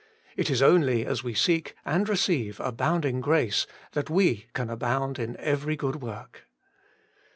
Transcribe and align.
It 0.35 0.49
is 0.49 0.63
only 0.63 1.05
as 1.05 1.23
we 1.23 1.35
seek 1.35 1.75
and 1.85 2.09
receive 2.09 2.59
abounding 2.59 3.21
grace 3.21 3.67
that 3.91 4.09
we 4.09 4.47
can 4.55 4.67
abound 4.71 5.19
in 5.19 5.37
every 5.37 5.75
good 5.75 5.97
work. 5.97 6.47